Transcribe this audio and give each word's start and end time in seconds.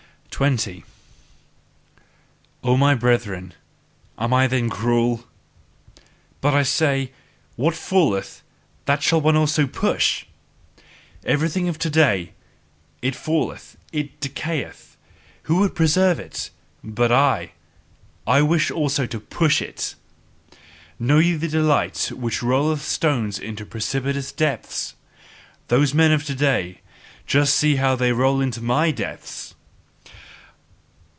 20. 0.33 0.83
O 2.63 2.75
my 2.75 2.95
brethren, 2.95 3.53
am 4.17 4.33
I 4.33 4.47
then 4.47 4.71
cruel? 4.71 5.25
But 6.39 6.55
I 6.55 6.63
say: 6.63 7.11
What 7.57 7.75
falleth, 7.75 8.41
that 8.85 9.03
shall 9.03 9.21
one 9.21 9.35
also 9.35 9.67
push! 9.67 10.25
Everything 11.23 11.69
of 11.69 11.77
to 11.79 11.91
day 11.91 12.31
it 13.03 13.13
falleth, 13.15 13.77
it 13.93 14.19
decayeth; 14.19 14.97
who 15.43 15.57
would 15.57 15.75
preserve 15.75 16.19
it! 16.19 16.49
But 16.83 17.11
I 17.11 17.51
I 18.25 18.41
wish 18.41 18.71
also 18.71 19.05
to 19.05 19.19
push 19.19 19.61
it! 19.61 19.93
Know 20.97 21.19
ye 21.19 21.35
the 21.35 21.49
delight 21.49 22.11
which 22.15 22.41
rolleth 22.41 22.81
stones 22.81 23.37
into 23.37 23.63
precipitous 23.63 24.31
depths? 24.31 24.95
Those 25.67 25.93
men 25.93 26.11
of 26.11 26.23
to 26.25 26.33
day, 26.33 26.73
see 26.73 26.79
just 27.27 27.63
how 27.77 27.95
they 27.95 28.11
roll 28.11 28.41
into 28.41 28.59
my 28.59 28.89
depths! 28.89 29.53